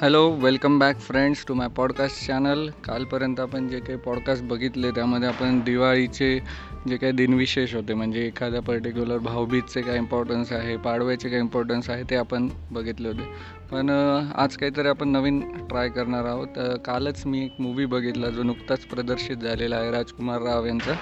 [0.00, 5.28] Hello welcome back friends to my podcast channel कालपर्यंत आपण जे काही पॉडकास्ट बघितले त्यामध्ये
[5.28, 6.40] आपण दिवाळीचे
[6.88, 12.02] जे काही दिनविशेष होते म्हणजे एखाद्या पर्टिक्युलर भाऊबीजचे काय इम्पॉर्टन्स आहे पाडव्याचे काय इम्पॉर्टन्स आहे
[12.10, 13.28] ते आपण बघितले होते.
[13.72, 13.90] पण
[14.34, 16.78] आज काहीतरी आपण नवीन ट्राय करणार आहोत.
[16.84, 20.94] कालच मी एक मूवी बघितला जो नुकताच प्रदर्शित झालेला आहे राजकुमार राव यांचा.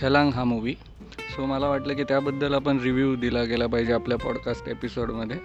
[0.00, 0.74] छलांग हा मूवी
[1.12, 5.36] सो मला वाटलं की त्याबद्दल आपण रिव्ह्यू दिला गेला पाहिजे आपल्या पॉडकास्ट एपिसोडमध्ये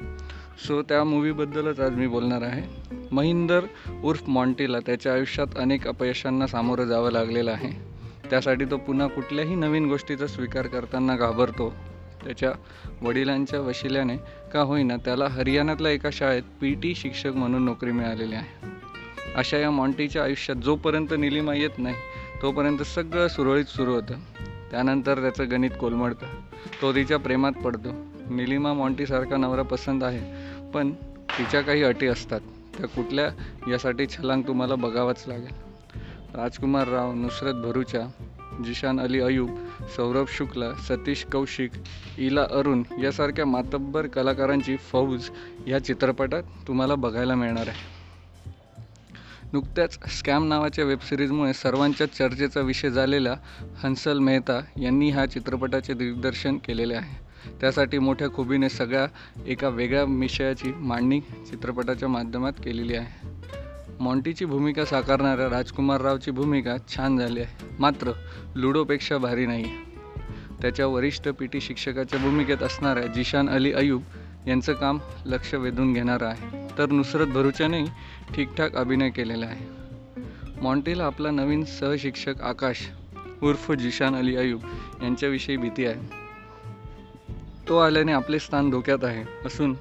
[0.67, 2.95] सो त्या मूवीबद्दलच आज मी बोलणार आहे.
[3.11, 3.59] महिंदर
[4.03, 7.97] उर्फ मॉन्टीला त्याच्या आयुष्यात अनेक अपयशांना सामोरं जावं लागलेलं आहे.
[8.29, 11.73] त्यासाठी तो पुन्हा कुठल्याही नवीन गोष्टीचा स्वीकार करताना घाबरतो.
[12.23, 12.51] त्याच्या
[13.01, 14.17] वडिलांच्या वशिल्याने
[14.53, 18.67] का होईना त्याला हरियाणातल्या एका शाळेत पी टी शिक्षक म्हणून नोकरी मिळालेली आहे.
[19.35, 21.95] अशा या मॉन्टीच्या आयुष्यात जोपर्यंत निलिमा येत नाही
[22.41, 24.13] तोपर्यंत सगळं सुरळीत सुरू होतं.
[24.71, 26.25] त्यानंतर त्याचं गणित कोलमडतं.
[26.81, 27.91] तो तिच्या प्रेमात पडतो.
[28.29, 30.91] निलिमा मॉन्टीसारखा नवरा पसंत आहे पण
[31.37, 32.39] तिच्या काही अटी असतात.
[32.77, 33.29] त्या कुठल्या
[33.71, 35.53] यासाठी छलांग तुम्हाला बघावाच लागेल.
[36.35, 38.07] राजकुमार राव नुसरत भरूचा
[38.65, 39.49] जिशान अली अयूब
[39.95, 41.71] सौरभ शुक्ला सतीश कौशिक
[42.17, 45.29] इला अरुण यासारख्या मातब्बर कलाकारांची फौज
[45.67, 47.96] या चित्रपटात तुम्हाला बघायला मिळणार आहे.
[49.53, 53.35] नुकत्याच स्कॅम नावाच्या वेबसिरीजमुळे सर्वांच्या चर्चेचा विषय झालेला
[53.83, 57.27] हंसल मेहता यांनी ह्या चित्रपटाचे दिग्दर्शन केलेले आहे.
[57.61, 59.07] त्यासाठी मोठ्या खुबीने सगळ्या
[59.45, 63.27] एका वेगळ्या विषयाची मांडणी चित्रपटाच्या माध्यमात केलेली आहे.
[63.99, 67.65] मॉन्टीची भूमिका साकारणाऱ्या राजकुमार रावची भूमिका छान झाली आहे.
[67.79, 68.11] मात्र
[68.55, 69.65] लुडोपेक्षा भारी नाही
[70.61, 74.01] त्याच्या वरिष्ठ पी टी शिक्षकाच्या भूमिकेत असणाऱ्या जिशान अली अयूब
[74.47, 76.56] यांचं काम लक्ष वेधून घेणारं आहे.
[76.77, 77.87] तर नुसरत भरूच्यानेही
[78.35, 79.65] ठीकठाक अभिनय केलेला आहे.
[80.61, 82.89] मॉन्टेला आपला नवीन सहशिक्षक आकाश
[83.43, 84.61] उर्फ जिशान अली अयूब
[85.01, 86.27] यांच्याविषयी भीती आहे.
[87.67, 89.23] तो आल्याने आपले स्थान धोक्यात आहे.
[89.45, 89.75] असून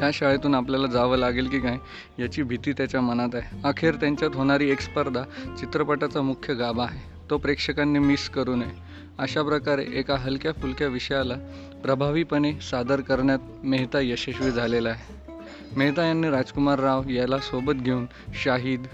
[0.00, 1.78] या शाळेतून आपल्याला जावं लागेल की काय
[2.18, 3.60] याची भीती त्याच्या मनात आहे.
[3.64, 5.22] अखेर त्यांच्यात होणारी एक स्पर्धा
[5.58, 7.30] चित्रपटाचा मुख्य गाभा आहे.
[7.30, 8.78] तो प्रेक्षकांनी मिस करू नये.
[9.18, 11.34] अशा प्रकारे एका हलक्या फुलक्या विषयाला
[11.82, 15.23] प्रभावीपणे सादर करण्यात मेहता यशस्वी झालेला आहे.
[15.76, 18.06] मेहता यांनी राजकुमार राव याला सोबत घेऊन
[18.44, 18.84] शाहीद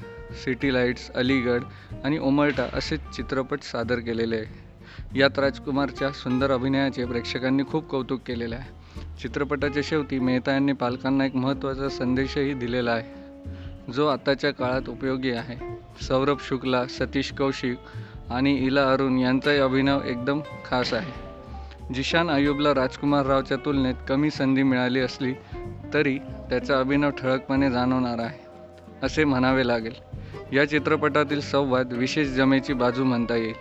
[0.44, 1.62] सिटी लाईट्स अलीगड
[2.04, 4.70] आणि उमरटा असे चित्रपट सादर केलेले आहे.
[5.18, 8.70] यात राजकुमारच्या सुंदर अभिनयाचे प्रेक्षकांनी खूप कौतुक केलेले आहे.
[9.22, 13.20] चित्रपटाच्या शेवटी मेहता यांनी पालकांना एक महत्त्वाचा संदेशही दिलेला आहे.
[13.92, 15.56] जो आताच्या काळात उपयोगी आहे.
[16.02, 17.78] सौरभ शुक्ला सतीश कौशिक
[18.30, 21.30] आणि इला अरुण यांचाही अभिनव एकदम खास आहे.
[21.94, 25.32] जिशान अयुबला राजकुमार रावच्या तुलनेत कमी संधी मिळाली असली
[25.94, 28.38] तरी त्याचा अभिनव ठळकपणे जाणवणार आहे
[29.02, 29.94] असे म्हणावे लागेल.
[30.52, 33.54] या चित्रपटातील संवाद विशेष जमेची बाजू म्हणता येईल.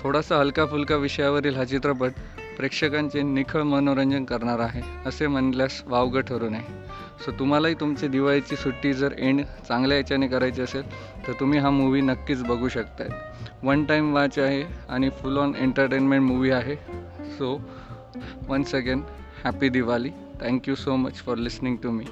[0.00, 2.12] थोडासा हलका फुलका विषयावरील हा चित्रपट
[2.56, 6.82] प्रेक्षकांचे निखळ मनोरंजन करणार आहे असे म्हणल्यास वावगं ठरू नये.
[7.24, 10.82] सो तुम्हालाही तुमची दिवाळीची सुट्टी जर एंड चांगल्या याच्याने करायची असेल
[11.26, 13.08] तर तुम्ही हा मूवी नक्कीच बघू शकताय.
[13.62, 16.76] वन टाईम वॉच आहे आणि फुल ऑन एंटरटेनमेंट मूवी आहे.
[17.24, 17.60] So
[18.48, 19.02] once again
[19.44, 20.10] happy Diwali
[20.42, 22.06] Thank you so much for listening to me.